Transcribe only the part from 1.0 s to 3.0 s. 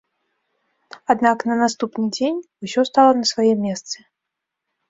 Аднак на наступны дзень усё